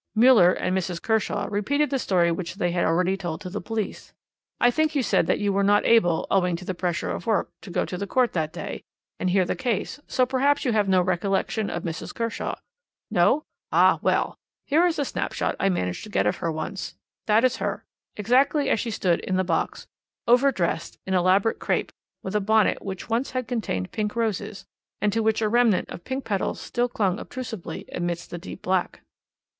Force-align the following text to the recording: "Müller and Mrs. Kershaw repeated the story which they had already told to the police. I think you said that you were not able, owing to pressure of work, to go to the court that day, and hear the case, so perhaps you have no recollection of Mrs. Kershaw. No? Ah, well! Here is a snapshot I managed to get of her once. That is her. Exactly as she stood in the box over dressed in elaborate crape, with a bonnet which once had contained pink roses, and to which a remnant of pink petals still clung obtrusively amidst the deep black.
"Müller 0.17 0.57
and 0.59 0.75
Mrs. 0.75 0.99
Kershaw 0.99 1.47
repeated 1.47 1.91
the 1.91 1.99
story 1.99 2.31
which 2.31 2.55
they 2.55 2.71
had 2.71 2.83
already 2.85 3.15
told 3.15 3.39
to 3.41 3.51
the 3.51 3.61
police. 3.61 4.13
I 4.59 4.71
think 4.71 4.95
you 4.95 5.03
said 5.03 5.27
that 5.27 5.37
you 5.37 5.53
were 5.53 5.61
not 5.61 5.85
able, 5.85 6.25
owing 6.31 6.55
to 6.55 6.73
pressure 6.73 7.11
of 7.11 7.27
work, 7.27 7.51
to 7.61 7.69
go 7.69 7.85
to 7.85 7.99
the 7.99 8.07
court 8.07 8.33
that 8.33 8.51
day, 8.51 8.81
and 9.19 9.29
hear 9.29 9.45
the 9.45 9.55
case, 9.55 9.99
so 10.07 10.25
perhaps 10.25 10.65
you 10.65 10.71
have 10.71 10.89
no 10.89 11.03
recollection 11.03 11.69
of 11.69 11.83
Mrs. 11.83 12.15
Kershaw. 12.15 12.55
No? 13.11 13.43
Ah, 13.71 13.99
well! 14.01 14.39
Here 14.65 14.87
is 14.87 14.97
a 14.97 15.05
snapshot 15.05 15.55
I 15.59 15.69
managed 15.69 16.03
to 16.05 16.09
get 16.09 16.25
of 16.25 16.37
her 16.37 16.51
once. 16.51 16.95
That 17.27 17.43
is 17.43 17.57
her. 17.57 17.85
Exactly 18.15 18.71
as 18.71 18.79
she 18.79 18.89
stood 18.89 19.19
in 19.19 19.35
the 19.35 19.43
box 19.43 19.85
over 20.27 20.51
dressed 20.51 20.97
in 21.05 21.13
elaborate 21.13 21.59
crape, 21.59 21.91
with 22.23 22.35
a 22.35 22.41
bonnet 22.41 22.81
which 22.81 23.07
once 23.07 23.29
had 23.29 23.47
contained 23.47 23.91
pink 23.91 24.15
roses, 24.15 24.65
and 24.99 25.13
to 25.13 25.21
which 25.21 25.43
a 25.43 25.47
remnant 25.47 25.91
of 25.91 26.03
pink 26.03 26.25
petals 26.25 26.59
still 26.59 26.89
clung 26.89 27.19
obtrusively 27.19 27.85
amidst 27.91 28.31
the 28.31 28.39
deep 28.39 28.63
black. 28.63 29.01